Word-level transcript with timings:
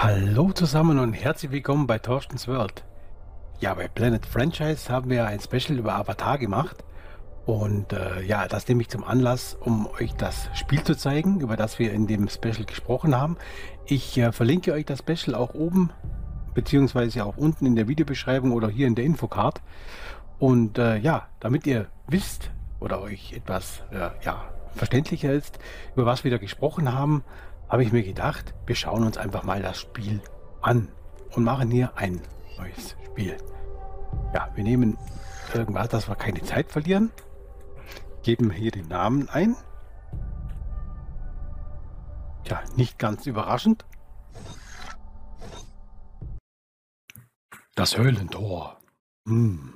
Hallo 0.00 0.52
zusammen 0.52 1.00
und 1.00 1.12
herzlich 1.12 1.50
willkommen 1.50 1.88
bei 1.88 1.98
Torstens 1.98 2.46
World. 2.46 2.84
Ja, 3.58 3.74
bei 3.74 3.88
Planet 3.88 4.24
Franchise 4.24 4.92
haben 4.92 5.10
wir 5.10 5.26
ein 5.26 5.40
Special 5.40 5.76
über 5.76 5.96
Avatar 5.96 6.38
gemacht. 6.38 6.84
Und 7.46 7.92
äh, 7.92 8.22
ja, 8.22 8.46
das 8.46 8.68
nehme 8.68 8.82
ich 8.82 8.90
zum 8.90 9.02
Anlass, 9.02 9.56
um 9.58 9.88
euch 10.00 10.14
das 10.14 10.50
Spiel 10.54 10.84
zu 10.84 10.96
zeigen, 10.96 11.40
über 11.40 11.56
das 11.56 11.80
wir 11.80 11.92
in 11.92 12.06
dem 12.06 12.28
Special 12.28 12.64
gesprochen 12.64 13.16
haben. 13.16 13.38
Ich 13.86 14.16
äh, 14.16 14.30
verlinke 14.30 14.72
euch 14.72 14.86
das 14.86 15.00
Special 15.00 15.34
auch 15.34 15.54
oben, 15.54 15.90
beziehungsweise 16.54 17.24
auch 17.24 17.36
unten 17.36 17.66
in 17.66 17.74
der 17.74 17.88
Videobeschreibung 17.88 18.52
oder 18.52 18.68
hier 18.68 18.86
in 18.86 18.94
der 18.94 19.04
Infocard. 19.04 19.60
Und 20.38 20.78
äh, 20.78 20.98
ja, 20.98 21.26
damit 21.40 21.66
ihr 21.66 21.88
wisst 22.06 22.52
oder 22.78 23.02
euch 23.02 23.32
etwas 23.32 23.82
äh, 23.90 24.10
ja, 24.24 24.44
verständlicher 24.76 25.32
ist, 25.32 25.58
über 25.96 26.06
was 26.06 26.22
wir 26.22 26.30
da 26.30 26.38
gesprochen 26.38 26.94
haben, 26.94 27.24
habe 27.68 27.82
ich 27.82 27.92
mir 27.92 28.02
gedacht, 28.02 28.54
wir 28.66 28.74
schauen 28.74 29.04
uns 29.04 29.18
einfach 29.18 29.42
mal 29.42 29.62
das 29.62 29.78
Spiel 29.78 30.20
an 30.62 30.88
und 31.34 31.44
machen 31.44 31.70
hier 31.70 31.96
ein 31.96 32.20
neues 32.56 32.96
Spiel. 33.06 33.36
Ja, 34.34 34.50
wir 34.54 34.64
nehmen 34.64 34.96
irgendwas, 35.54 35.88
dass 35.88 36.08
wir 36.08 36.16
keine 36.16 36.42
Zeit 36.42 36.70
verlieren. 36.70 37.10
Geben 38.22 38.50
hier 38.50 38.70
den 38.70 38.88
Namen 38.88 39.28
ein. 39.28 39.56
Ja, 42.46 42.62
nicht 42.76 42.98
ganz 42.98 43.26
überraschend. 43.26 43.84
Das 47.74 47.96
Höhlentor. 47.96 48.78
Hm. 49.26 49.74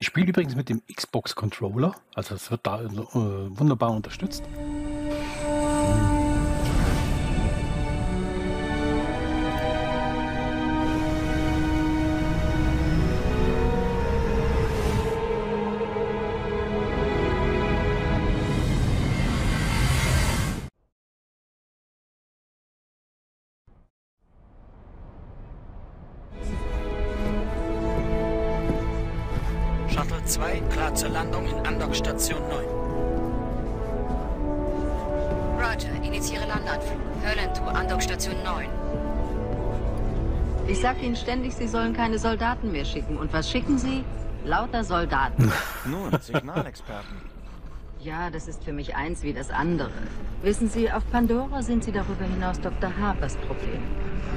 Ich 0.00 0.06
spiele 0.06 0.28
übrigens 0.28 0.56
mit 0.56 0.70
dem 0.70 0.82
Xbox 0.86 1.34
Controller, 1.34 1.94
also 2.14 2.34
es 2.34 2.50
wird 2.50 2.66
da 2.66 2.80
äh, 2.80 2.88
wunderbar 2.88 3.90
unterstützt. 3.90 4.42
2 30.30 30.60
klar 30.70 30.94
zur 30.94 31.08
Landung 31.08 31.44
in 31.48 31.66
Andockstation 31.66 32.38
9. 32.48 32.64
Roger, 35.58 35.90
initiiere 36.04 36.46
Landeanflug. 36.46 37.00
Höllentour, 37.24 37.74
Andockstation 37.74 38.36
9. 38.44 38.68
Ich 40.68 40.80
sag 40.80 41.02
Ihnen 41.02 41.16
ständig, 41.16 41.56
Sie 41.56 41.66
sollen 41.66 41.94
keine 41.94 42.16
Soldaten 42.16 42.70
mehr 42.70 42.84
schicken. 42.84 43.16
Und 43.16 43.32
was 43.32 43.50
schicken 43.50 43.76
Sie? 43.76 44.04
Lauter 44.44 44.84
Soldaten. 44.84 45.50
Nun, 45.84 46.16
Signalexperten. 46.20 47.16
Ja, 48.00 48.30
das 48.30 48.46
ist 48.46 48.62
für 48.62 48.72
mich 48.72 48.94
eins 48.94 49.24
wie 49.24 49.32
das 49.32 49.50
andere. 49.50 49.90
Wissen 50.42 50.68
Sie, 50.68 50.92
auf 50.92 51.02
Pandora 51.10 51.60
sind 51.62 51.82
Sie 51.82 51.90
darüber 51.92 52.24
hinaus 52.24 52.60
Dr. 52.60 52.96
Harpers 52.96 53.36
Problem. 53.48 53.82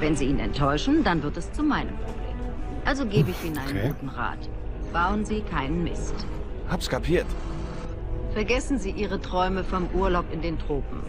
Wenn 0.00 0.16
Sie 0.16 0.24
ihn 0.26 0.40
enttäuschen, 0.40 1.04
dann 1.04 1.22
wird 1.22 1.36
es 1.36 1.52
zu 1.52 1.62
meinem 1.62 1.96
Problem. 1.98 2.36
Also 2.84 3.06
gebe 3.06 3.30
ich 3.30 3.44
Ihnen 3.44 3.58
einen 3.58 3.78
Okay. 3.78 3.88
guten 3.88 4.08
Rat. 4.08 4.38
Bauen 4.94 5.24
Sie 5.24 5.40
keinen 5.40 5.82
Mist. 5.82 6.14
Hab's 6.70 6.88
kapiert. 6.88 7.26
Vergessen 8.32 8.78
Sie 8.78 8.92
Ihre 8.92 9.20
Träume 9.20 9.64
vom 9.64 9.88
Urlaub 9.92 10.24
in 10.32 10.40
den 10.40 10.56
Tropen. 10.56 11.02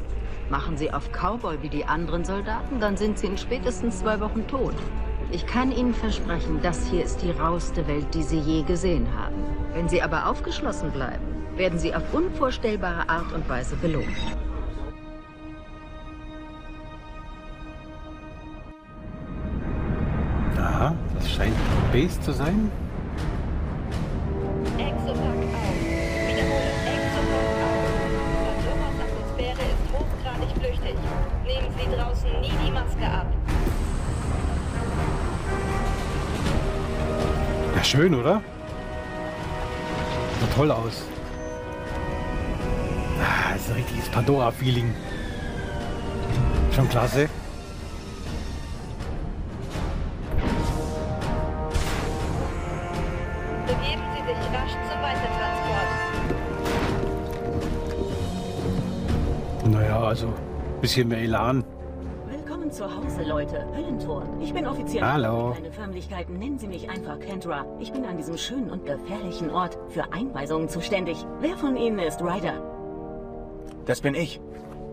Machen 0.49 0.75
Sie 0.75 0.91
auf 0.91 1.11
Cowboy 1.11 1.61
wie 1.61 1.69
die 1.69 1.85
anderen 1.85 2.25
Soldaten, 2.25 2.79
dann 2.79 2.97
sind 2.97 3.19
Sie 3.19 3.27
in 3.27 3.37
spätestens 3.37 3.99
zwei 3.99 4.19
Wochen 4.19 4.47
tot. 4.47 4.73
Ich 5.31 5.45
kann 5.45 5.71
Ihnen 5.71 5.93
versprechen, 5.93 6.59
das 6.63 6.87
hier 6.87 7.03
ist 7.03 7.21
die 7.21 7.29
rauste 7.29 7.87
Welt, 7.87 8.07
die 8.15 8.23
Sie 8.23 8.39
je 8.39 8.63
gesehen 8.63 9.05
haben. 9.15 9.35
Wenn 9.75 9.87
Sie 9.87 10.01
aber 10.01 10.29
aufgeschlossen 10.29 10.89
bleiben, 10.91 11.45
werden 11.55 11.77
Sie 11.77 11.93
auf 11.93 12.11
unvorstellbare 12.11 13.07
Art 13.07 13.31
und 13.33 13.47
Weise 13.47 13.75
belohnt. 13.75 14.07
Aha, 20.57 20.95
das 21.13 21.31
scheint 21.31 21.55
Base 21.93 22.19
zu 22.21 22.31
sein. 22.31 22.71
Schön, 37.95 38.13
oder? 38.13 38.41
Sieht 40.41 40.53
toll 40.53 40.69
aus. 40.71 41.05
Ah, 43.21 43.53
das 43.53 43.61
ist 43.61 43.69
ein 43.69 43.75
richtiges 43.75 44.09
Pandora-Feeling. 44.09 44.93
Schon 46.75 46.89
klasse. 46.89 47.29
Begeben 53.65 54.03
Sie 54.13 54.23
sich 54.27 54.39
rasch 54.53 54.75
zum 54.89 54.99
Weitertransport. 55.01 55.89
Naja, 59.71 59.99
also 60.01 60.33
bisschen 60.81 61.07
mehr 61.07 61.19
Elan. 61.19 61.63
Zu 62.75 62.93
Hause, 62.93 63.23
Leute. 63.23 63.65
Höllentor. 63.73 64.23
Ich 64.41 64.53
bin 64.53 64.67
offiziell. 64.67 65.01
Hallo. 65.01 65.53
Keine 65.53 65.71
Förmlichkeiten. 65.71 66.37
Nennen 66.37 66.59
Sie 66.59 66.67
mich 66.67 66.89
einfach 66.89 67.17
Kendra. 67.21 67.65
Ich 67.79 67.93
bin 67.93 68.03
an 68.03 68.17
diesem 68.17 68.37
schönen 68.37 68.69
und 68.69 68.85
gefährlichen 68.85 69.49
Ort 69.49 69.77
für 69.87 70.11
Einweisungen 70.11 70.67
zuständig. 70.67 71.25
Wer 71.39 71.55
von 71.55 71.77
Ihnen 71.77 71.99
ist 71.99 72.21
Ryder? 72.21 72.61
Das 73.85 74.01
bin 74.01 74.13
ich. 74.13 74.41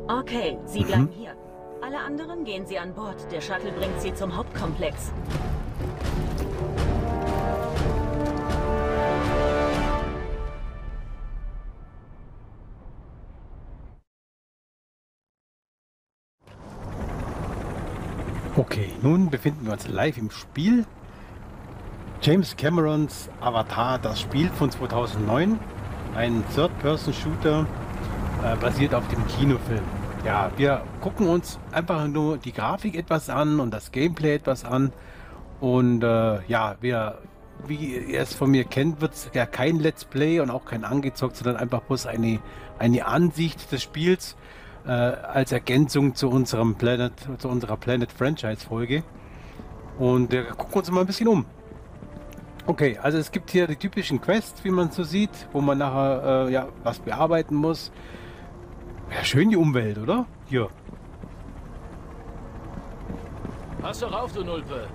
Okay, 0.07 0.59
Sie 0.65 0.85
bleiben 0.85 1.09
hier. 1.09 1.33
Alle 1.81 1.99
anderen 1.99 2.45
gehen 2.45 2.67
Sie 2.67 2.79
an 2.79 2.95
Bord. 2.95 3.17
Der 3.33 3.41
Shuttle 3.41 3.73
bringt 3.73 4.01
Sie 4.01 4.15
zum 4.15 4.37
Hauptkomplex. 4.37 5.11
Nun 19.03 19.31
befinden 19.31 19.67
wir 19.67 19.73
uns 19.73 19.89
live 19.89 20.17
im 20.17 20.31
Spiel. 20.31 20.87
James 22.23 22.57
Camerons 22.57 23.29
Avatar, 23.41 23.99
das 23.99 24.21
Spiel 24.21 24.49
von 24.49 24.71
2009. 24.71 25.59
Ein 26.15 26.45
Third-Person-Shooter, 26.55 27.67
äh, 28.45 28.57
basiert 28.57 28.95
auf 28.95 29.07
dem 29.09 29.27
Kinofilm. 29.27 29.83
Ja, 30.25 30.53
wir 30.57 30.83
gucken 31.01 31.27
uns 31.27 31.59
einfach 31.73 32.07
nur 32.07 32.39
die 32.39 32.53
Grafik 32.53 32.95
etwas 32.95 33.29
an 33.29 33.59
und 33.59 33.73
das 33.73 33.91
Gameplay 33.91 34.37
etwas 34.37 34.65
an. 34.65 34.93
Und 35.61 36.05
äh, 36.05 36.45
ja, 36.47 36.77
wir, 36.81 37.19
wie 37.67 37.97
ihr 37.97 38.21
es 38.21 38.35
von 38.35 38.53
mir 38.53 38.65
kennt, 38.65 39.01
wird 39.01 39.15
es 39.15 39.31
ja 39.33 39.47
kein 39.47 39.81
Let's 39.81 40.05
Play 40.05 40.39
und 40.39 40.51
auch 40.51 40.65
kein 40.65 40.85
angezockt, 40.85 41.37
sondern 41.37 41.57
einfach 41.57 41.81
bloß 41.81 42.07
eine, 42.07 42.39
eine 42.79 43.07
Ansicht 43.07 43.73
des 43.73 43.83
Spiels 43.83 44.37
äh, 44.87 44.91
als 44.91 45.53
Ergänzung 45.53 46.15
zu 46.15 46.29
unserem 46.29 46.75
Planet, 46.75 47.13
zu 47.39 47.49
unserer 47.49 47.77
Planet 47.77 48.11
Franchise 48.11 48.67
Folge. 48.67 49.03
Und 49.99 50.33
äh, 50.33 50.45
gucken 50.57 50.75
uns 50.75 50.91
mal 50.91 51.01
ein 51.01 51.07
bisschen 51.07 51.29
um. 51.29 51.45
Okay, 52.67 52.99
also 53.03 53.19
es 53.19 53.33
gibt 53.33 53.51
hier 53.51 53.67
die 53.67 53.77
typischen 53.77 54.21
Quests, 54.21 54.63
wie 54.65 54.71
man 54.71 54.91
so 54.91 55.03
sieht, 55.03 55.49
wo 55.53 55.61
man 55.61 55.79
nachher 55.79 56.47
äh, 56.47 56.53
ja 56.53 56.69
was 56.85 57.01
bearbeiten 57.01 57.57
muss. 57.57 57.91
Ja, 59.11 59.25
schön 59.25 59.51
die 59.51 59.57
Umwelt, 59.57 59.99
oder? 59.99 60.27
Hier. 60.47 60.69
Pass 63.81 63.99
doch 63.99 64.13
auf, 64.13 64.33
du 64.33 64.45
Nulpe. 64.45 64.87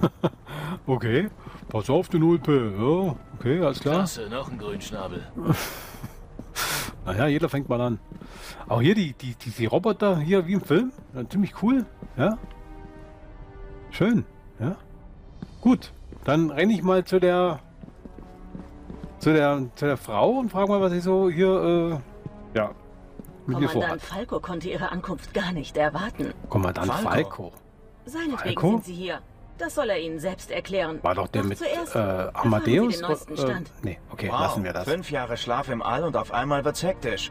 Okay. 0.86 1.28
Pass 1.68 1.88
auf, 1.88 2.08
du 2.08 2.18
Nulpe. 2.18 2.72
Ja, 2.76 3.16
okay, 3.38 3.62
alles 3.62 3.80
klar. 3.80 3.96
Klasse, 3.96 4.28
noch 4.28 4.50
ein 4.50 4.58
Grünschnabel. 4.58 5.22
Naja, 7.06 7.28
jeder 7.28 7.48
fängt 7.48 7.68
mal 7.68 7.80
an. 7.80 7.98
Auch 8.68 8.80
hier 8.80 8.94
die, 8.94 9.12
die, 9.14 9.34
die, 9.34 9.50
die 9.50 9.66
Roboter 9.66 10.18
hier 10.18 10.46
wie 10.46 10.54
im 10.54 10.60
Film. 10.62 10.92
Ja, 11.14 11.28
ziemlich 11.28 11.62
cool. 11.62 11.84
Ja. 12.16 12.38
Schön. 13.90 14.24
Ja. 14.58 14.76
Gut. 15.60 15.92
Dann 16.24 16.50
renne 16.50 16.72
ich 16.72 16.82
mal 16.82 17.04
zu 17.04 17.18
der 17.18 17.60
zu 19.18 19.32
der 19.32 19.62
zu 19.74 19.84
der 19.86 19.96
Frau 19.96 20.30
und 20.38 20.50
frage 20.50 20.68
mal, 20.70 20.80
was 20.80 20.92
sie 20.92 21.00
so 21.00 21.28
hier 21.30 22.00
äh, 22.54 22.58
ja 22.58 22.70
mit 23.46 23.58
mir 23.58 23.66
Kommandant 23.68 23.72
vorhat. 23.72 24.00
Falco 24.02 24.40
konnte 24.40 24.68
Ihre 24.68 24.92
Ankunft 24.92 25.34
gar 25.34 25.52
nicht 25.52 25.76
erwarten. 25.76 26.32
Kommandant 26.48 26.92
Falco. 26.92 27.08
Falco. 27.10 27.52
Seinetwegen 28.06 28.38
Falco? 28.60 28.70
sind 28.70 28.84
Sie 28.84 28.94
hier. 28.94 29.20
Das 29.58 29.74
soll 29.74 29.90
er 29.90 29.98
Ihnen 30.00 30.18
selbst 30.20 30.50
erklären. 30.50 30.98
War 31.02 31.14
doch 31.14 31.28
der 31.28 31.42
Doch 31.42 31.48
mit 31.50 31.58
zuerst 31.58 31.94
äh, 31.94 31.98
Amadeus? 32.32 32.98
den 32.98 33.02
neuesten 33.08 33.34
Äh, 33.34 33.36
Stand. 33.36 33.70
nee, 33.82 33.98
okay, 34.10 34.28
Wow, 34.30 34.40
lassen 34.40 34.64
wir 34.64 34.72
das. 34.72 34.84
Fünf 34.88 35.10
Jahre 35.10 35.36
Schlaf 35.36 35.68
im 35.68 35.82
All 35.82 36.04
und 36.04 36.16
auf 36.16 36.32
einmal 36.32 36.64
wird's 36.64 36.82
hektisch. 36.82 37.30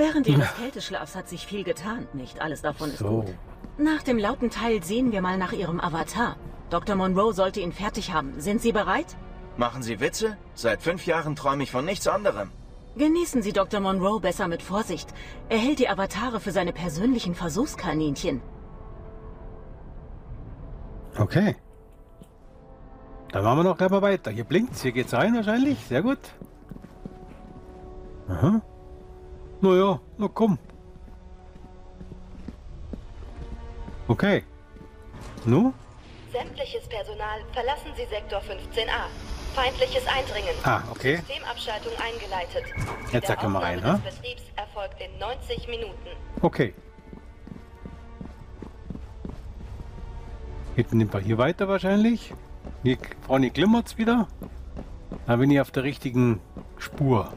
Während 0.00 0.26
ihres 0.26 0.54
Kälteschlafs 0.54 1.14
hat 1.14 1.28
sich 1.28 1.46
viel 1.46 1.62
getan. 1.62 2.08
Nicht 2.14 2.40
alles 2.40 2.62
davon 2.62 2.88
ist 2.88 3.00
So. 3.00 3.20
gut. 3.20 3.34
Nach 3.76 4.02
dem 4.02 4.16
lauten 4.16 4.48
Teil 4.48 4.82
sehen 4.82 5.12
wir 5.12 5.20
mal 5.20 5.36
nach 5.36 5.52
ihrem 5.52 5.78
Avatar. 5.78 6.36
Dr. 6.70 6.96
Monroe 6.96 7.34
sollte 7.34 7.60
ihn 7.60 7.72
fertig 7.72 8.10
haben. 8.14 8.40
Sind 8.40 8.62
Sie 8.62 8.72
bereit? 8.72 9.10
Machen 9.58 9.82
Sie 9.82 10.00
Witze? 10.00 10.38
Seit 10.54 10.80
fünf 10.80 11.04
Jahren 11.04 11.36
träume 11.36 11.64
ich 11.64 11.70
von 11.70 11.84
nichts 11.84 12.06
anderem. 12.08 12.50
Genießen 12.96 13.42
Sie 13.42 13.52
Dr. 13.52 13.80
Monroe 13.80 14.20
besser 14.20 14.48
mit 14.48 14.62
Vorsicht. 14.62 15.08
Er 15.50 15.58
hält 15.58 15.78
die 15.80 15.88
Avatare 15.90 16.40
für 16.40 16.50
seine 16.50 16.72
persönlichen 16.72 17.34
Versuchskaninchen. 17.34 18.40
Okay. 21.18 21.56
Dann 23.32 23.44
machen 23.44 23.58
wir 23.58 23.64
noch 23.64 23.76
gleich 23.76 23.90
mal 23.90 24.00
weiter. 24.00 24.30
Hier 24.30 24.44
blinkt's, 24.44 24.80
hier 24.80 24.92
geht's 24.92 25.12
rein 25.12 25.34
wahrscheinlich. 25.34 25.78
Sehr 25.86 26.00
gut. 26.00 26.18
Aha. 28.28 28.62
Naja, 29.60 30.00
na 30.18 30.28
komm. 30.28 30.58
Okay. 34.08 34.42
Nu? 35.44 35.72
Sämtliches 36.32 36.88
Personal, 36.88 37.40
verlassen 37.52 37.92
Sie 37.96 38.06
Sektor 38.06 38.40
15a. 38.40 39.08
Feindliches 39.54 40.06
Eindringen. 40.06 40.54
Ah, 40.64 40.82
okay. 40.90 41.16
Systemabschaltung 41.16 41.92
eingeleitet. 41.98 42.64
Jetzt 43.12 43.26
sag 43.26 43.42
mal 43.48 43.62
rein, 43.62 43.80
ne? 43.80 44.00
Betriebs 44.04 44.42
erfolgt 44.56 45.00
in 45.00 45.18
90 45.18 45.68
Minuten. 45.68 46.10
Okay. 46.40 46.72
Geht 50.76 50.92
in 50.92 51.00
dem 51.00 51.10
Fall 51.10 51.22
hier 51.22 51.36
weiter 51.36 51.68
wahrscheinlich. 51.68 52.32
Hier 52.82 52.96
vorne 53.26 53.50
glimmert's 53.50 53.98
wieder. 53.98 54.28
Da 55.26 55.36
bin 55.36 55.50
ich 55.50 55.60
auf 55.60 55.70
der 55.70 55.82
richtigen 55.82 56.40
Spur. 56.78 57.32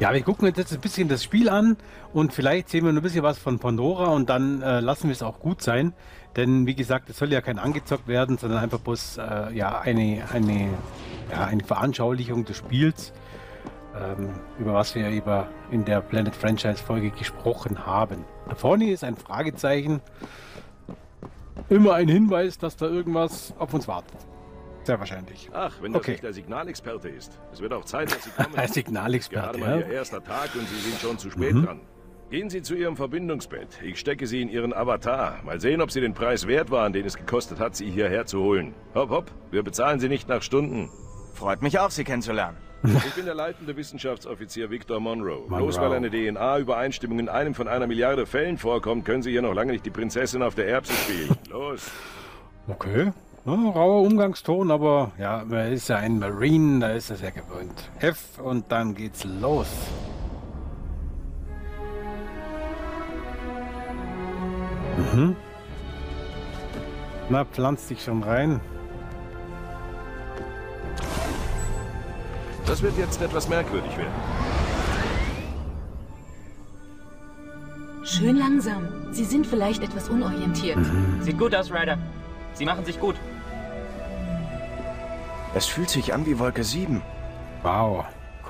Ja, 0.00 0.12
wir 0.12 0.22
gucken 0.22 0.52
jetzt 0.54 0.72
ein 0.72 0.80
bisschen 0.80 1.08
das 1.08 1.22
Spiel 1.22 1.48
an 1.48 1.76
und 2.12 2.32
vielleicht 2.32 2.68
sehen 2.68 2.84
wir 2.84 2.92
noch 2.92 3.00
ein 3.00 3.02
bisschen 3.04 3.22
was 3.22 3.38
von 3.38 3.60
Pandora 3.60 4.06
und 4.06 4.28
dann 4.28 4.60
äh, 4.60 4.80
lassen 4.80 5.04
wir 5.04 5.12
es 5.12 5.22
auch 5.22 5.38
gut 5.38 5.62
sein. 5.62 5.92
Denn 6.34 6.66
wie 6.66 6.74
gesagt, 6.74 7.08
es 7.10 7.18
soll 7.18 7.32
ja 7.32 7.40
kein 7.40 7.60
angezockt 7.60 8.08
werden, 8.08 8.36
sondern 8.36 8.58
einfach 8.58 8.80
bloß 8.80 9.18
äh, 9.18 9.54
ja, 9.54 9.78
eine, 9.78 10.24
eine, 10.32 10.70
ja, 11.30 11.44
eine 11.44 11.62
Veranschaulichung 11.62 12.44
des 12.44 12.56
Spiels, 12.56 13.12
ähm, 13.94 14.30
über 14.58 14.74
was 14.74 14.96
wir 14.96 15.08
über 15.10 15.46
in 15.70 15.84
der 15.84 16.00
Planet 16.00 16.34
Franchise 16.34 16.82
Folge 16.82 17.10
gesprochen 17.10 17.86
haben. 17.86 18.24
Da 18.48 18.56
vorne 18.56 18.90
ist 18.90 19.04
ein 19.04 19.16
Fragezeichen. 19.16 20.00
Immer 21.68 21.94
ein 21.94 22.08
Hinweis, 22.08 22.58
dass 22.58 22.76
da 22.76 22.86
irgendwas 22.86 23.54
auf 23.60 23.72
uns 23.72 23.86
wartet. 23.86 24.18
Sehr 24.84 24.98
wahrscheinlich. 24.98 25.50
Ach, 25.52 25.72
wenn 25.80 25.92
das 25.92 26.00
Okay. 26.00 26.10
nicht 26.12 26.22
der 26.24 26.32
Signalexperte 26.32 27.08
ist. 27.08 27.38
Es 27.52 27.60
wird 27.60 27.72
auch 27.72 27.84
Zeit, 27.84 28.14
dass 28.14 28.22
Sie 28.24 28.30
kommen. 28.30 28.54
Ein 28.56 28.68
Signalexperte, 28.68 29.58
Gerade 29.58 29.58
mal 29.58 29.80
ja. 29.80 29.86
Ihr 29.86 29.92
erster 29.94 30.22
Tag 30.22 30.50
und 30.54 30.68
Sie 30.68 30.76
sind 30.76 31.00
schon 31.00 31.18
zu 31.18 31.30
spät 31.30 31.54
Mhm. 31.54 31.64
dran. 31.66 31.80
Gehen 32.30 32.50
Sie 32.50 32.62
zu 32.62 32.74
Ihrem 32.74 32.96
Verbindungsbett. 32.96 33.80
Ich 33.82 33.98
stecke 34.00 34.26
Sie 34.26 34.40
in 34.42 34.48
Ihren 34.48 34.72
Avatar. 34.74 35.38
Mal 35.44 35.60
sehen, 35.60 35.80
ob 35.80 35.90
Sie 35.90 36.00
den 36.00 36.14
Preis 36.14 36.46
wert 36.46 36.70
waren, 36.70 36.92
den 36.92 37.04
es 37.06 37.16
gekostet 37.16 37.60
hat, 37.60 37.76
Sie 37.76 37.90
hierher 37.90 38.26
zu 38.26 38.40
holen. 38.42 38.74
Hopp, 38.94 39.10
hopp, 39.10 39.30
wir 39.50 39.62
bezahlen 39.62 40.00
Sie 40.00 40.08
nicht 40.08 40.28
nach 40.28 40.42
Stunden. 40.42 40.90
Freut 41.34 41.62
mich 41.62 41.78
auch, 41.78 41.90
Sie 41.90 42.02
kennenzulernen. 42.04 42.56
Ich 42.82 43.14
bin 43.14 43.24
der 43.24 43.34
leitende 43.34 43.76
Wissenschaftsoffizier 43.76 44.68
Victor 44.70 45.00
Monroe. 45.00 45.40
Monroe. 45.48 45.56
Bloß 45.58 45.80
weil 45.80 45.92
eine 45.94 46.10
DNA-Übereinstimmung 46.10 47.18
in 47.18 47.28
einem 47.30 47.54
von 47.54 47.66
einer 47.68 47.86
Milliarde 47.86 48.26
Fällen 48.26 48.58
vorkommt, 48.58 49.04
können 49.06 49.22
Sie 49.22 49.30
hier 49.30 49.40
noch 49.42 49.54
lange 49.54 49.72
nicht 49.72 49.86
die 49.86 49.90
Prinzessin 49.90 50.42
auf 50.42 50.54
der 50.54 50.66
Erbse 50.68 50.92
spielen. 50.92 51.34
Los! 51.50 51.90
Okay. 52.68 53.12
Ja, 53.46 53.52
rauer 53.52 54.00
Umgangston, 54.00 54.70
aber 54.70 55.12
ja, 55.18 55.44
er 55.50 55.70
ist 55.70 55.88
ja 55.88 55.96
ein 55.96 56.18
Marine, 56.18 56.80
da 56.80 56.88
ist 56.92 57.10
er 57.10 57.16
sehr 57.16 57.30
gewöhnt. 57.30 57.90
F 57.98 58.38
und 58.42 58.72
dann 58.72 58.94
geht's 58.94 59.22
los. 59.24 59.66
Mhm. 65.12 65.36
Na, 67.28 67.44
pflanzt 67.44 67.90
dich 67.90 68.02
schon 68.02 68.22
rein. 68.22 68.60
Das 72.64 72.80
wird 72.80 72.96
jetzt 72.96 73.20
etwas 73.20 73.46
merkwürdig 73.50 73.94
werden. 73.98 74.12
Schön 78.04 78.36
langsam. 78.36 78.88
Sie 79.10 79.24
sind 79.24 79.46
vielleicht 79.46 79.82
etwas 79.82 80.08
unorientiert. 80.08 80.78
Sieht 81.20 81.38
gut 81.38 81.54
aus, 81.54 81.70
Ryder. 81.70 81.98
Sie 82.54 82.64
machen 82.64 82.86
sich 82.86 82.98
gut. 82.98 83.16
Es 85.54 85.66
fühlt 85.66 85.88
sich 85.90 86.12
an 86.12 86.26
wie 86.26 86.38
Wolke 86.38 86.64
7. 86.64 87.00
Wow, 87.62 88.04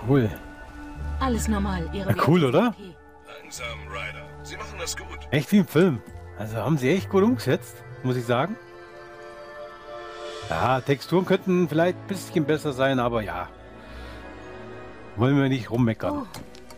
cool. 0.06 0.30
Alles 1.20 1.48
normal. 1.48 1.88
Ihre 1.92 2.10
Ja, 2.10 2.16
cool, 2.26 2.44
oder? 2.44 2.68
okay. 2.76 2.94
Langsam, 3.42 3.66
Ryder. 3.88 4.24
Sie 4.42 4.56
machen 4.56 4.78
das 4.78 4.96
gut. 4.96 5.06
Echt 5.30 5.52
wie 5.52 5.58
im 5.58 5.66
Film. 5.66 6.02
Also 6.38 6.56
haben 6.56 6.78
sie 6.78 6.90
echt 6.90 7.10
gut 7.10 7.22
umgesetzt, 7.22 7.76
muss 8.02 8.16
ich 8.16 8.24
sagen. 8.24 8.56
Ja, 10.50 10.80
Texturen 10.80 11.24
könnten 11.24 11.68
vielleicht 11.68 11.96
ein 11.98 12.06
bisschen 12.06 12.44
besser 12.44 12.72
sein, 12.72 12.98
aber 12.98 13.22
ja. 13.22 13.48
Wollen 15.16 15.36
wir 15.40 15.48
nicht 15.48 15.70
rummeckern. 15.70 16.22
Oh, 16.22 16.26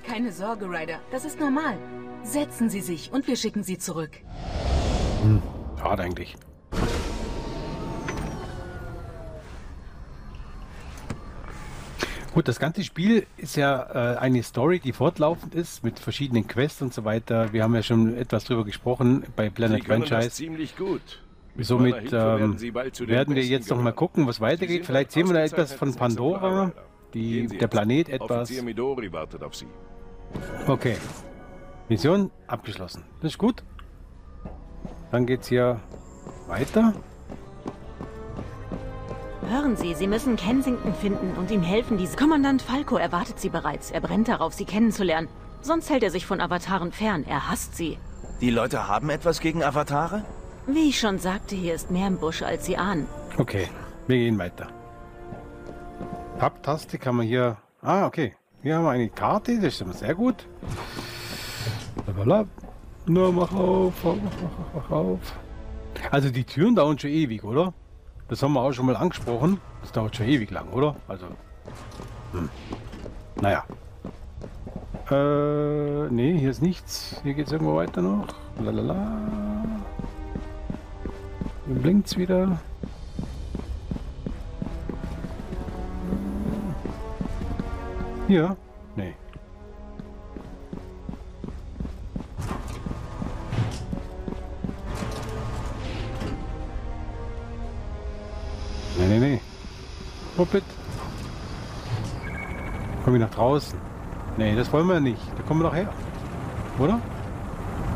keine 0.06 0.30
Sorge, 0.30 0.66
Ryder. 0.66 0.98
Das 1.10 1.24
ist 1.24 1.40
normal. 1.40 1.78
Setzen 2.22 2.68
Sie 2.68 2.80
sich 2.80 3.12
und 3.12 3.26
wir 3.26 3.36
schicken 3.36 3.62
Sie 3.62 3.78
zurück. 3.78 4.10
Schade 5.80 6.02
eigentlich. 6.02 6.36
Gut, 12.36 12.48
das 12.48 12.58
ganze 12.58 12.84
Spiel 12.84 13.26
ist 13.38 13.56
ja 13.56 14.14
äh, 14.14 14.18
eine 14.18 14.42
Story, 14.42 14.78
die 14.78 14.92
fortlaufend 14.92 15.54
ist 15.54 15.82
mit 15.82 15.98
verschiedenen 15.98 16.46
Quests 16.46 16.82
und 16.82 16.92
so 16.92 17.06
weiter. 17.06 17.50
Wir 17.54 17.62
haben 17.62 17.74
ja 17.74 17.82
schon 17.82 18.14
etwas 18.14 18.44
drüber 18.44 18.62
gesprochen 18.62 19.24
bei 19.36 19.44
Sie 19.44 19.50
Planet 19.52 19.80
das 19.80 19.86
Franchise. 19.86 20.30
ziemlich 20.32 20.76
gut. 20.76 21.22
Mit 21.54 21.64
Somit 21.64 22.12
ähm, 22.12 22.12
werden 22.12 22.58
Sie 22.58 22.74
werden 22.74 23.34
wir 23.34 23.42
jetzt 23.42 23.70
noch 23.70 23.78
mal 23.78 23.84
gehören. 23.84 23.96
gucken, 23.96 24.26
was 24.26 24.36
Sie 24.36 24.42
weitergeht. 24.42 24.84
Vielleicht 24.84 25.12
sehen 25.12 25.28
wir 25.28 25.32
da 25.32 25.44
etwas 25.44 25.72
von 25.72 25.94
Pandora, 25.94 26.72
die, 27.14 27.48
Sie 27.48 27.56
der. 27.56 27.68
Planet 27.68 28.10
etwas. 28.10 28.50
Sie. 28.50 28.60
Okay. 30.66 30.96
Mission 31.88 32.30
abgeschlossen. 32.48 33.02
Das 33.22 33.32
ist 33.32 33.38
gut. 33.38 33.64
Dann 35.10 35.24
geht's 35.24 35.48
hier 35.48 35.80
weiter. 36.48 36.92
Hören 39.48 39.76
Sie, 39.76 39.94
Sie 39.94 40.08
müssen 40.08 40.34
Kensington 40.34 40.92
finden 40.92 41.32
und 41.38 41.52
ihm 41.52 41.62
helfen. 41.62 41.98
Diese 41.98 42.16
Kommandant 42.16 42.62
Falco 42.62 42.96
erwartet 42.96 43.38
Sie 43.38 43.48
bereits. 43.48 43.92
Er 43.92 44.00
brennt 44.00 44.26
darauf, 44.26 44.54
Sie 44.54 44.64
kennenzulernen. 44.64 45.28
Sonst 45.62 45.88
hält 45.88 46.02
er 46.02 46.10
sich 46.10 46.26
von 46.26 46.40
Avataren 46.40 46.90
fern. 46.90 47.24
Er 47.28 47.48
hasst 47.48 47.76
sie. 47.76 47.98
Die 48.40 48.50
Leute 48.50 48.88
haben 48.88 49.08
etwas 49.08 49.40
gegen 49.40 49.62
Avatare? 49.62 50.24
Wie 50.66 50.88
ich 50.88 50.98
schon 50.98 51.18
sagte, 51.18 51.54
hier 51.54 51.74
ist 51.74 51.92
mehr 51.92 52.08
im 52.08 52.18
Busch, 52.18 52.42
als 52.42 52.66
Sie 52.66 52.76
ahnen. 52.76 53.06
Okay, 53.38 53.68
wir 54.08 54.16
gehen 54.16 54.36
weiter. 54.38 54.68
Tab-Taste 56.40 56.98
kann 56.98 57.16
man 57.16 57.26
hier. 57.26 57.56
Ah, 57.82 58.06
okay. 58.06 58.34
Hier 58.62 58.76
haben 58.76 58.84
wir 58.84 58.90
eine 58.90 59.08
Karte, 59.08 59.56
das 59.56 59.74
ist 59.74 59.80
immer 59.80 59.92
sehr 59.92 60.14
gut. 60.14 60.46
Blablabla. 62.04 62.46
Na, 63.06 63.30
mach 63.30 63.52
auf, 63.52 63.94
mach, 64.02 64.14
mach, 64.16 64.74
mach 64.74 64.90
auf. 64.90 65.20
Also 66.10 66.30
die 66.30 66.44
Türen 66.44 66.74
dauern 66.74 66.98
schon 66.98 67.10
ewig, 67.10 67.44
oder? 67.44 67.72
Das 68.28 68.42
haben 68.42 68.54
wir 68.54 68.60
auch 68.60 68.72
schon 68.72 68.86
mal 68.86 68.96
angesprochen. 68.96 69.60
Das 69.82 69.92
dauert 69.92 70.16
schon 70.16 70.26
ewig 70.26 70.50
lang, 70.50 70.68
oder? 70.70 70.96
Also. 71.06 71.26
Hm. 72.32 72.48
Naja. 73.40 73.64
Äh, 75.10 76.08
nee, 76.10 76.36
hier 76.36 76.50
ist 76.50 76.60
nichts. 76.60 77.20
Hier 77.22 77.34
geht 77.34 77.46
es 77.46 77.52
irgendwo 77.52 77.76
weiter 77.76 78.02
noch. 78.02 78.26
Lalala. 78.60 78.96
Hier 81.66 81.74
blinkt's 81.76 82.16
wieder. 82.16 82.58
Hier? 88.26 88.56
Nee. 88.96 89.14
Hoppit. 100.38 100.64
Komm 103.04 103.14
ich 103.14 103.20
nach 103.20 103.30
draußen? 103.30 103.78
Nee, 104.36 104.54
das 104.54 104.70
wollen 104.72 104.86
wir 104.86 105.00
nicht. 105.00 105.22
Da 105.36 105.42
kommen 105.44 105.60
wir 105.60 105.68
doch 105.68 105.74
her. 105.74 105.88
Oder? 106.78 107.00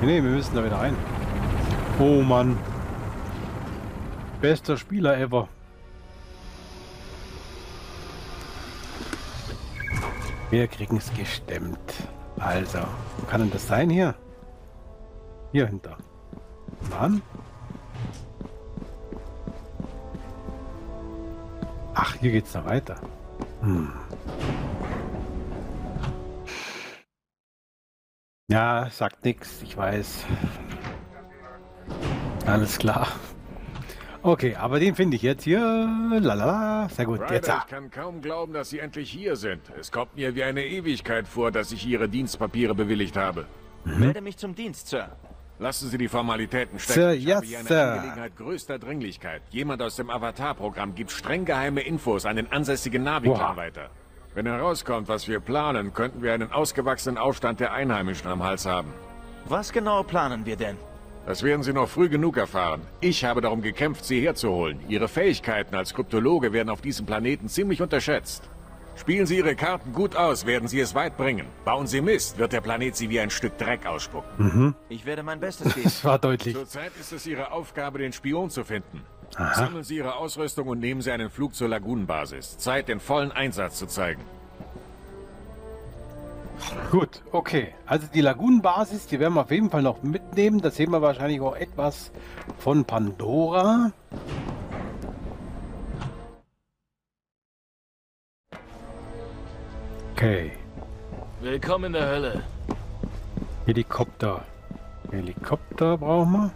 Nee, 0.00 0.23
wir 0.23 0.30
müssen 0.30 0.54
da 0.54 0.64
wieder 0.64 0.78
rein. 0.78 0.97
Oh 1.99 2.23
Mann. 2.23 2.59
Bester 4.40 4.78
Spieler 4.78 5.18
ever. 5.18 5.49
Wir 10.49 10.66
kriegen 10.66 10.97
es 10.97 11.12
gestemmt. 11.12 11.94
Also, 12.38 12.78
wo 13.18 13.26
kann 13.26 13.42
denn 13.42 13.50
das 13.50 13.66
sein 13.66 13.90
hier? 13.90 14.14
Hier 15.52 15.66
hinter. 15.66 15.97
Wann? 16.88 17.20
Ach, 21.94 22.14
hier 22.16 22.32
geht's 22.32 22.52
da 22.52 22.64
weiter. 22.64 23.00
Hm. 23.62 23.92
Ja, 28.50 28.88
sagt 28.90 29.25
nix, 29.25 29.62
ich 29.62 29.76
weiß. 29.76 30.25
Alles 32.47 32.78
klar. 32.78 33.06
Okay, 34.23 34.54
aber 34.54 34.80
den 34.80 34.94
finde 34.94 35.16
ich 35.16 35.23
jetzt 35.23 35.44
hier. 35.44 35.61
Lalala. 35.61 36.88
Sehr 36.90 37.06
gut. 37.06 37.20
Ryder, 37.20 37.35
Jetzt. 37.35 37.49
ich 37.49 37.66
kann 37.68 37.90
kaum 37.90 38.20
glauben, 38.20 38.52
dass 38.52 38.68
Sie 38.70 38.78
endlich 38.78 39.11
hier 39.11 39.37
sind. 39.37 39.62
Es 39.78 39.90
kommt 39.90 40.16
mir 40.16 40.35
wie 40.35 40.42
eine 40.42 40.64
Ewigkeit 40.64 41.26
vor, 41.26 41.50
dass 41.50 41.73
ich 41.73 41.87
Ihre 41.87 42.09
Dienstpapiere 42.09 42.75
bewilligt 42.75 43.16
habe. 43.16 43.47
Melde 43.85 44.20
mich 44.20 44.37
zum 44.37 44.54
Dienst, 44.54 44.88
Sir. 44.88 45.09
Lassen 45.61 45.90
Sie 45.90 45.99
die 45.99 46.09
Formalitäten 46.09 46.79
stecken. 46.79 47.00
Sir, 47.00 47.12
ich 47.12 47.31
habe 47.31 47.45
yes, 47.45 47.49
hier 47.50 47.59
eine 47.59 47.69
Sir. 47.69 47.93
Angelegenheit 47.93 48.37
größter 48.37 48.79
Dringlichkeit. 48.79 49.43
Jemand 49.50 49.83
aus 49.83 49.97
dem 49.97 50.09
Avatar-Programm 50.09 50.95
gibt 50.95 51.11
streng 51.11 51.45
geheime 51.45 51.83
Infos 51.83 52.25
an 52.25 52.37
den 52.37 52.50
ansässigen 52.50 53.02
Navi-Clan 53.02 53.57
weiter. 53.57 53.90
Wenn 54.35 54.47
herauskommt, 54.47 55.09
was 55.09 55.29
wir 55.29 55.38
planen, 55.40 55.93
könnten 55.93 56.23
wir 56.23 56.33
einen 56.33 56.50
ausgewachsenen 56.50 57.19
Aufstand 57.19 57.61
der 57.61 57.75
Einheimischen 57.75 58.31
am 58.31 58.43
Hals 58.43 58.64
haben. 58.64 58.88
Was 59.45 59.71
genau 59.71 60.02
planen 60.02 60.47
wir 60.47 60.57
denn? 60.57 60.79
Das 61.26 61.43
werden 61.43 61.62
Sie 61.62 61.75
noch 61.75 61.90
früh 61.90 62.09
genug 62.09 62.38
erfahren. 62.38 62.81
Ich 63.02 63.26
habe 63.26 63.43
darum 63.43 63.61
gekämpft, 63.61 64.07
Sie 64.07 64.23
herzuholen. 64.23 64.81
Ihre 64.88 65.09
Fähigkeiten 65.09 65.75
als 65.75 65.93
Kryptologe 65.93 66.55
werden 66.55 66.71
auf 66.71 66.81
diesem 66.81 67.05
Planeten 67.05 67.49
ziemlich 67.49 67.83
unterschätzt. 67.83 68.49
Spielen 69.00 69.25
Sie 69.25 69.38
Ihre 69.38 69.57
Karten 69.57 69.95
gut 69.95 70.14
aus, 70.14 70.45
werden 70.45 70.69
Sie 70.69 70.78
es 70.78 70.95
weit 70.95 71.16
bringen. 71.16 71.47
Bauen 71.64 71.87
Sie 71.87 72.02
Mist, 72.02 72.37
wird 72.37 72.52
der 72.52 72.61
Planet 72.61 72.95
Sie 72.95 73.09
wie 73.09 73.19
ein 73.19 73.30
Stück 73.30 73.57
Dreck 73.57 73.87
ausspucken. 73.87 74.75
Ich 74.90 75.07
werde 75.07 75.23
mein 75.23 75.40
Bestes 75.40 75.75
geben. 75.75 75.85
Das 75.85 76.04
war 76.04 76.19
deutlich. 76.19 76.54
Zurzeit 76.54 76.92
ist 77.00 77.11
es 77.11 77.26
Ihre 77.26 77.50
Aufgabe, 77.50 77.99
den 77.99 78.12
Spion 78.12 78.50
zu 78.50 78.62
finden. 78.62 79.00
Sammeln 79.54 79.85
Sie 79.85 79.97
Ihre 79.97 80.16
Ausrüstung 80.16 80.69
und 80.69 80.80
nehmen 80.80 81.00
Sie 81.00 81.11
einen 81.11 81.30
Flug 81.30 81.54
zur 81.54 81.69
Lagunenbasis. 81.69 82.59
Zeit, 82.59 82.88
den 82.88 83.00
vollen 83.00 83.33
Einsatz 83.33 83.78
zu 83.78 83.87
zeigen. 83.87 84.21
Gut, 86.90 87.23
okay. 87.33 87.69
Also 87.87 88.07
die 88.12 88.21
Lagunenbasis, 88.21 89.07
die 89.07 89.19
werden 89.19 89.33
wir 89.33 89.40
auf 89.40 89.50
jeden 89.50 89.71
Fall 89.71 89.83
noch 89.83 90.02
mitnehmen. 90.02 90.61
Da 90.61 90.71
sehen 90.71 90.90
wir 90.90 91.00
wahrscheinlich 91.00 91.40
auch 91.40 91.57
etwas 91.57 92.12
von 92.59 92.85
Pandora. 92.85 93.92
Okay. 100.21 100.53
Willkommen 101.41 101.87
in 101.87 101.93
der 101.95 102.07
Hölle. 102.07 102.45
Helikopter. 103.65 104.45
Helikopter 105.11 105.97
brauchen 105.97 106.33
wir. 106.33 106.50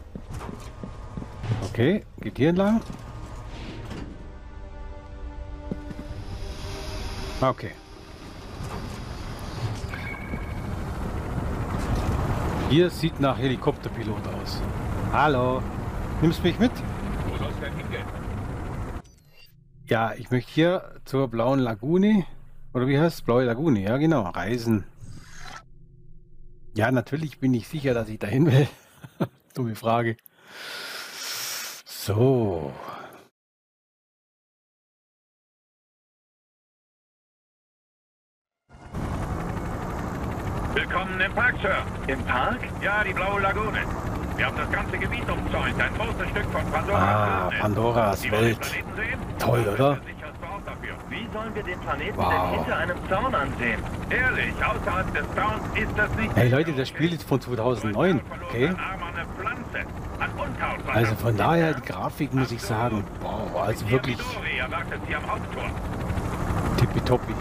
Okay, 1.71 2.05
geht 2.21 2.37
hier 2.37 2.51
entlang. 2.51 2.83
Okay. 7.41 7.71
Hier 12.69 12.91
sieht 12.91 13.19
nach 13.19 13.39
Helikopterpilot 13.39 14.29
aus. 14.43 14.61
Hallo. 15.11 15.63
Nimmst 16.21 16.45
mich 16.45 16.59
mit? 16.59 16.73
Ja, 19.87 20.13
ich 20.13 20.31
möchte 20.31 20.53
hier 20.53 21.01
zur 21.07 21.29
blauen 21.29 21.61
Lagune. 21.61 22.27
Oder 22.75 22.89
wie 22.89 22.99
heißt 22.99 23.19
es? 23.19 23.23
Blaue 23.23 23.45
Lagune, 23.45 23.81
ja 23.81 23.97
genau. 23.99 24.23
Reisen. 24.23 24.85
Ja, 26.75 26.91
natürlich 26.91 27.39
bin 27.39 27.55
ich 27.55 27.69
sicher, 27.69 27.95
dass 27.95 28.09
ich 28.09 28.19
dahin 28.19 28.47
will. 28.51 28.67
Dumme 29.55 29.77
Frage. 29.77 30.17
So. 31.87 32.73
Willkommen 40.75 41.21
im 41.21 41.33
Park, 41.33 41.55
Sir. 41.63 41.77
Im 42.09 42.25
Park? 42.25 42.59
Ja, 42.83 43.05
die 43.05 43.13
Blaue 43.13 43.41
Lagune. 43.41 43.79
Wir 44.37 44.47
haben 44.47 44.57
das 44.57 44.73
ganze 44.73 44.99
Gebiet 44.99 45.31
umzäunt. 45.31 45.81
Ein 45.81 45.95
großes 45.95 46.29
Stück 46.31 46.47
von 46.47 46.73
Pandora. 46.73 46.99
Ah, 46.99 47.51
Pandoras 47.61 48.29
Welt. 48.33 48.85
Toll, 49.39 49.61
oder? 49.61 49.95
der 49.95 50.15
sicherste 50.15 50.47
Ort 50.53 50.67
dafür. 50.67 51.04
Wie 51.15 51.29
sollen 51.33 51.55
wir 51.55 51.63
den 51.63 51.79
Planeten 51.79 52.17
Wow. 52.17 52.33
denn 52.33 52.59
hinter 52.59 52.77
einem 52.77 52.97
Zaun 53.09 53.35
ansehen? 53.35 53.81
Ehrlich, 54.11 54.53
außerhalb 54.57 55.15
des 55.15 55.25
Zauns 55.37 55.63
ist 55.77 55.97
das 55.97 56.11
nicht... 56.17 56.35
Hey 56.35 56.49
Leute, 56.49 56.73
das 56.73 56.89
Spiel 56.89 57.13
ist 57.13 57.23
von 57.23 57.41
2009. 57.41 58.21
Okay. 58.49 58.73
Also 60.93 61.15
von 61.15 61.37
daher, 61.37 61.75
die 61.75 61.83
Grafik 61.83 62.35
muss 62.35 62.51
ich 62.51 62.61
sagen, 62.61 63.05
wow, 63.21 63.63
also 63.65 63.89
wirklich 63.91 64.19
tippitoppi. 66.79 67.35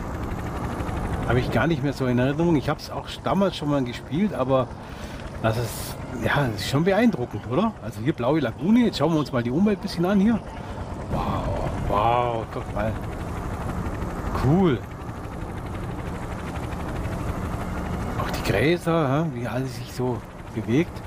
Habe 1.27 1.39
ich 1.39 1.51
gar 1.51 1.65
nicht 1.65 1.81
mehr 1.81 1.93
so 1.93 2.05
in 2.05 2.19
Erinnerung. 2.19 2.55
Ich 2.55 2.69
habe 2.69 2.79
es 2.79 2.91
auch 2.91 3.07
damals 3.23 3.57
schon 3.57 3.71
mal 3.71 3.83
gespielt, 3.83 4.35
aber 4.35 4.67
das 5.41 5.57
ist, 5.57 5.95
ja, 6.23 6.47
das 6.47 6.61
ist 6.61 6.69
schon 6.69 6.83
beeindruckend, 6.83 7.47
oder? 7.49 7.73
Also 7.81 8.01
hier 8.01 8.13
blaue 8.13 8.39
Lagune, 8.39 8.85
jetzt 8.85 8.99
schauen 8.99 9.13
wir 9.13 9.19
uns 9.19 9.31
mal 9.31 9.41
die 9.41 9.51
Umwelt 9.51 9.79
ein 9.79 9.81
bisschen 9.81 10.05
an 10.05 10.19
hier. 10.19 10.39
Wow, 11.11 11.69
wow, 11.87 12.45
guck 12.53 12.75
mal. 12.75 12.91
Cool. 14.43 14.77
Auch 18.19 18.29
die 18.29 18.51
Gräser, 18.51 19.27
wie 19.33 19.47
alles 19.47 19.75
sich 19.77 19.93
so 19.93 20.21
bewegt. 20.53 21.01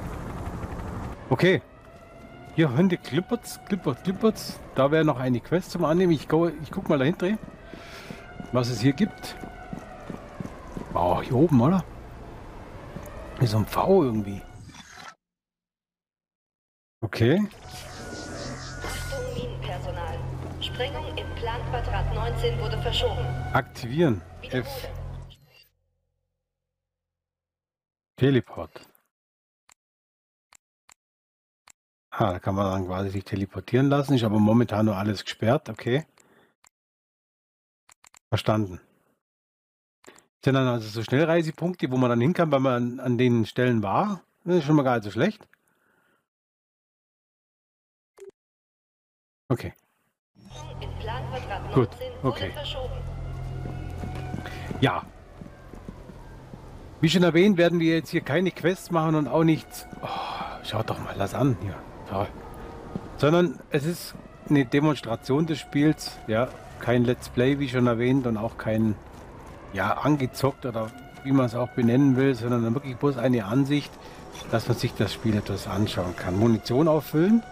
Okay. 1.28 1.60
Hier 2.54 2.74
Hunde 2.74 2.96
klippert's, 2.96 3.60
klippert, 3.66 4.02
klippert's. 4.02 4.58
Da 4.74 4.90
wäre 4.90 5.04
noch 5.04 5.20
eine 5.20 5.40
Quest 5.40 5.72
zum 5.72 5.84
Annehmen. 5.84 6.12
Ich, 6.12 6.28
go, 6.28 6.48
ich 6.48 6.70
guck 6.70 6.88
mal 6.88 6.98
dahinter, 6.98 7.36
was 8.52 8.70
es 8.70 8.80
hier 8.80 8.94
gibt. 8.94 9.36
Wow, 10.94 11.22
hier 11.22 11.36
oben, 11.36 11.60
oder? 11.60 11.84
Wie 13.38 13.46
so 13.46 13.58
ein 13.58 13.66
V 13.66 14.04
irgendwie. 14.04 14.40
Okay. 17.02 17.46
Sprengung 20.76 21.06
im 21.16 21.34
Planquadrat 21.36 22.14
19 22.14 22.60
wurde 22.60 22.76
verschoben. 22.82 23.24
Aktivieren. 23.54 24.20
F. 24.42 24.90
Teleport. 28.16 28.86
Ah, 32.10 32.32
da 32.32 32.38
kann 32.40 32.54
man 32.54 32.70
dann 32.70 32.86
quasi 32.86 33.08
sich 33.08 33.24
teleportieren 33.24 33.88
lassen. 33.88 34.12
Ist 34.12 34.24
aber 34.24 34.38
momentan 34.38 34.84
nur 34.84 34.98
alles 34.98 35.24
gesperrt. 35.24 35.70
Okay. 35.70 36.04
Verstanden. 38.28 38.78
Sind 40.44 40.56
dann 40.56 40.68
also 40.68 40.86
so 40.90 41.02
Schnellreisepunkte, 41.02 41.90
wo 41.90 41.96
man 41.96 42.10
dann 42.10 42.20
hin 42.20 42.34
kann, 42.34 42.52
weil 42.52 42.60
man 42.60 42.74
an, 42.74 43.00
an 43.00 43.16
den 43.16 43.46
Stellen 43.46 43.82
war. 43.82 44.22
Das 44.44 44.56
ist 44.56 44.64
schon 44.64 44.76
mal 44.76 44.82
gar 44.82 44.96
nicht 44.96 45.04
so 45.04 45.10
schlecht. 45.10 45.48
Okay. 49.48 49.72
Im 51.06 51.12
Planquadrat 51.12 51.62
19 51.64 51.74
Gut, 51.74 51.88
okay. 52.22 52.50
Ja. 54.80 55.02
Wie 57.00 57.08
schon 57.08 57.22
erwähnt, 57.22 57.58
werden 57.58 57.78
wir 57.78 57.94
jetzt 57.94 58.10
hier 58.10 58.22
keine 58.22 58.50
Quests 58.50 58.90
machen 58.90 59.14
und 59.14 59.28
auch 59.28 59.44
nichts. 59.44 59.86
Oh, 60.02 60.08
schaut 60.64 60.90
doch 60.90 60.98
mal 60.98 61.14
das 61.16 61.34
an 61.34 61.56
hier. 61.62 61.74
Toll. 62.10 62.26
Sondern 63.18 63.58
es 63.70 63.84
ist 63.86 64.14
eine 64.48 64.64
Demonstration 64.64 65.46
des 65.46 65.60
Spiels. 65.60 66.18
Ja, 66.26 66.48
kein 66.80 67.04
Let's 67.04 67.28
Play, 67.28 67.58
wie 67.58 67.68
schon 67.68 67.86
erwähnt, 67.86 68.26
und 68.26 68.36
auch 68.36 68.58
kein 68.58 68.96
ja, 69.72 69.92
angezockt 69.98 70.66
oder 70.66 70.90
wie 71.22 71.32
man 71.32 71.46
es 71.46 71.54
auch 71.54 71.68
benennen 71.68 72.16
will, 72.16 72.34
sondern 72.34 72.74
wirklich 72.74 72.96
bloß 72.96 73.16
eine 73.18 73.44
Ansicht, 73.44 73.92
dass 74.50 74.68
man 74.68 74.76
sich 74.76 74.94
das 74.94 75.12
Spiel 75.12 75.36
etwas 75.36 75.66
anschauen 75.66 76.16
kann. 76.16 76.38
Munition 76.38 76.88
auffüllen. 76.88 77.42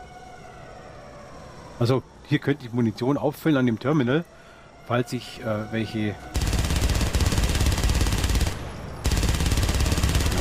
Also 1.78 2.02
hier 2.28 2.38
könnte 2.38 2.64
ich 2.66 2.72
Munition 2.72 3.18
auffüllen 3.18 3.56
an 3.56 3.66
dem 3.66 3.78
Terminal, 3.78 4.24
falls 4.86 5.12
ich 5.12 5.40
äh, 5.40 5.72
welche 5.72 6.14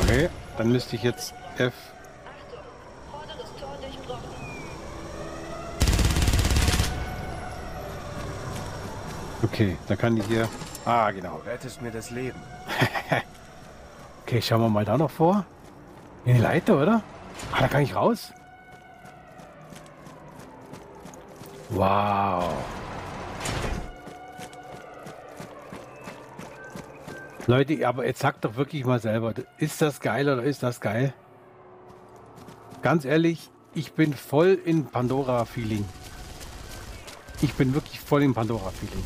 Okay, 0.04 0.30
dann 0.58 0.72
müsste 0.72 0.96
ich 0.96 1.04
jetzt 1.04 1.34
F. 1.58 1.74
Okay, 9.42 9.78
dann 9.88 9.98
kann 9.98 10.18
ich 10.18 10.26
hier. 10.26 10.48
Ah, 10.86 11.10
genau. 11.12 11.42
Rettest 11.46 11.82
mir 11.82 11.92
das 11.92 12.10
Leben. 12.10 12.40
Okay, 14.26 14.42
schauen 14.42 14.62
wir 14.62 14.70
mal 14.70 14.86
da 14.86 14.98
noch 14.98 15.12
vor. 15.12 15.46
In 16.24 16.36
die 16.36 16.42
Leiter, 16.42 16.82
oder? 16.82 17.04
Ah, 17.52 17.60
da 17.60 17.68
kann 17.68 17.82
ich 17.84 17.94
raus. 17.94 18.32
Wow. 21.74 22.54
Leute, 27.48 27.88
aber 27.88 28.06
jetzt 28.06 28.20
sagt 28.20 28.46
doch 28.46 28.56
wirklich 28.56 28.86
mal 28.86 29.00
selber, 29.00 29.34
ist 29.58 29.82
das 29.82 30.00
geil 30.00 30.30
oder 30.30 30.44
ist 30.44 30.64
das 30.64 30.80
geil? 30.80 31.14
Ganz 32.82 33.06
ehrlich, 33.06 33.50
ich 33.74 33.94
bin 33.94 34.14
voll 34.14 34.60
in 34.64 34.86
Pandora-Feeling. 34.86 35.84
Ich 37.42 37.54
bin 37.56 37.74
wirklich 37.74 38.00
voll 38.00 38.24
in 38.24 38.34
Pandora-Feeling. 38.34 39.04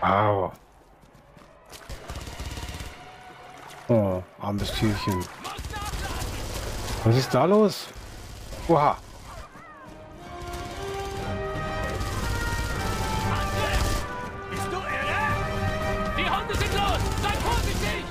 Wow. 0.00 0.52
Oh, 3.88 4.22
armes 4.40 4.72
Tierchen. 4.72 5.24
Was 7.06 7.16
ist 7.18 7.32
da 7.32 7.44
los? 7.44 7.86
Oha. 8.66 8.96
Bist 14.50 14.66
du 14.72 14.76
irre? 14.76 15.20
Die 16.18 16.28
Hunde 16.28 16.54
sind 16.56 16.74
los! 16.74 17.00
Sei 17.22 17.30
vorsichtig! 17.44 18.04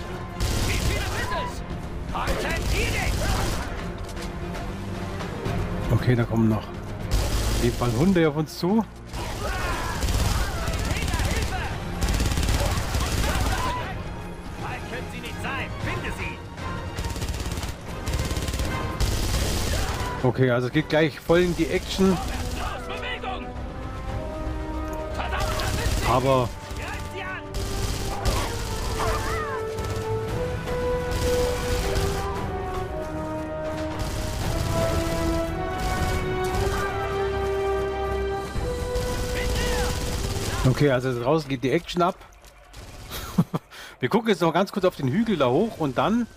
Wie 0.65 0.79
viele 0.87 1.07
sind 1.17 1.31
es? 1.43 1.61
Konzentrier 2.13 2.91
dich! 2.91 3.13
Okay, 5.91 6.15
da 6.15 6.23
kommen 6.23 6.47
noch. 6.47 6.63
Auf 6.63 7.63
jeden 7.63 7.75
Fall 7.75 7.91
Hunde 7.99 8.29
auf 8.29 8.37
uns 8.37 8.57
zu. 8.57 8.85
Okay, 20.35 20.51
also 20.51 20.67
es 20.67 20.73
geht 20.73 20.89
gleich 20.89 21.17
voll 21.17 21.43
in 21.43 21.55
die 21.55 21.67
Action. 21.67 22.17
Aber! 26.09 26.49
Okay, 40.67 40.91
also 40.91 41.17
draußen 41.17 41.47
geht 41.47 41.63
die 41.63 41.71
Action 41.71 42.01
ab. 42.01 42.17
wir 44.01 44.09
gucken 44.09 44.27
jetzt 44.27 44.41
noch 44.41 44.53
ganz 44.53 44.73
kurz 44.73 44.83
auf 44.83 44.97
den 44.97 45.07
Hügel 45.07 45.37
da 45.37 45.47
hoch 45.47 45.77
und 45.77 45.97
dann 45.97 46.27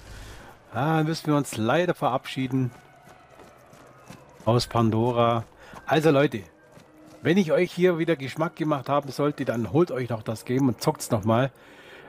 ah, 0.72 1.02
müssen 1.02 1.26
wir 1.26 1.36
uns 1.36 1.56
leider 1.56 1.94
verabschieden 1.94 2.70
aus 4.48 4.66
Pandora. 4.66 5.44
Also 5.84 6.10
Leute, 6.10 6.40
wenn 7.20 7.36
ich 7.36 7.52
euch 7.52 7.70
hier 7.70 7.98
wieder 7.98 8.16
Geschmack 8.16 8.56
gemacht 8.56 8.88
haben 8.88 9.10
sollte, 9.10 9.44
dann 9.44 9.72
holt 9.72 9.90
euch 9.90 10.08
noch 10.08 10.22
das 10.22 10.46
Game 10.46 10.68
und 10.68 10.80
zockt 10.80 11.02
es 11.02 11.10
nochmal. 11.10 11.52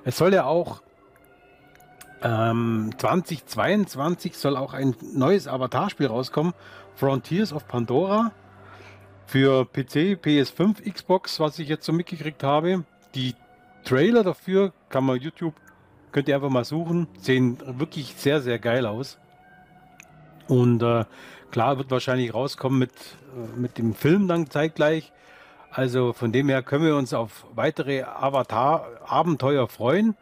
Es 0.06 0.18
soll 0.18 0.34
ja 0.34 0.46
auch 0.46 0.82
ähm, 2.22 2.92
2022 2.98 4.38
soll 4.38 4.56
auch 4.56 4.74
ein 4.74 4.96
neues 5.14 5.48
Avatar-Spiel 5.50 6.08
rauskommen. 6.08 6.54
Frontiers 6.96 7.52
of 7.52 7.68
Pandora 7.68 8.32
für 9.26 9.66
PC, 9.66 10.18
PS5, 10.22 10.90
Xbox, 10.90 11.42
was 11.42 11.60
ich 11.60 11.68
jetzt 11.68 11.86
so 11.86 11.92
mitgekriegt 11.92 12.44
habe. 12.44 12.86
Die 13.16 13.36
Trailer 13.84 14.24
dafür 14.24 14.72
kann 14.88 15.04
man 15.04 15.20
YouTube, 15.20 15.56
könnt 16.14 16.30
ihr 16.30 16.36
einfach 16.36 16.50
mal 16.50 16.66
suchen, 16.66 17.08
sehen 17.20 17.58
wirklich 17.80 18.16
sehr, 18.16 18.40
sehr 18.40 18.60
geil 18.60 18.86
aus. 18.86 19.20
Und 20.50 20.84
äh, 20.84 21.06
klar 21.52 21.78
wird 21.78 21.92
wahrscheinlich 21.92 22.34
rauskommen 22.34 22.80
mit, 22.80 22.92
äh, 22.92 23.58
mit 23.58 23.78
dem 23.78 23.94
Film 23.94 24.28
dann 24.28 24.50
zeitgleich. 24.50 25.14
Also 25.72 26.12
von 26.14 26.32
dem 26.32 26.50
her 26.50 26.64
können 26.64 26.86
wir 26.86 26.96
uns 26.96 27.14
auf 27.14 27.46
weitere 27.54 28.04
Avatar-Abenteuer 28.04 29.68
freuen. 29.68 30.18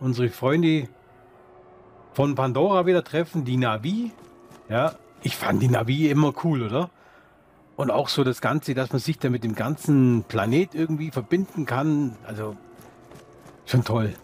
Unsere 0.00 0.28
Freunde 0.28 0.88
von 2.12 2.34
Pandora 2.34 2.84
wieder 2.86 3.04
treffen, 3.04 3.44
die 3.44 3.56
Navi. 3.56 4.10
Ja, 4.68 4.96
ich 5.22 5.36
fand 5.36 5.62
die 5.62 5.68
Navi 5.68 6.10
immer 6.10 6.34
cool, 6.44 6.62
oder? 6.62 6.90
Und 7.76 7.92
auch 7.92 8.08
so 8.08 8.24
das 8.24 8.40
Ganze, 8.40 8.74
dass 8.74 8.90
man 8.90 8.98
sich 8.98 9.20
da 9.20 9.30
mit 9.30 9.44
dem 9.44 9.54
ganzen 9.54 10.24
Planet 10.26 10.74
irgendwie 10.74 11.12
verbinden 11.12 11.64
kann. 11.64 12.16
Also 12.26 12.56
schon 13.66 13.84
toll. 13.84 14.14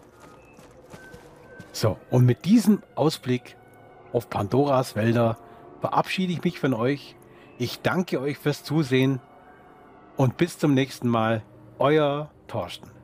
So, 1.71 1.97
und 2.09 2.25
mit 2.25 2.43
diesem 2.43 2.83
Ausblick 2.95 3.55
auf 4.11 4.29
Pandoras 4.29 4.97
Wälder 4.97 5.37
verabschiede 5.81 6.33
ich 6.33 6.43
mich 6.43 6.59
von 6.59 6.73
euch. 6.73 7.15
Ich 7.57 7.81
danke 7.81 8.19
euch 8.19 8.37
fürs 8.37 8.63
Zusehen 8.63 9.19
und 10.17 10.37
bis 10.37 10.57
zum 10.57 10.73
nächsten 10.73 11.07
Mal. 11.07 11.43
Euer 11.77 12.31
Thorsten. 12.47 12.94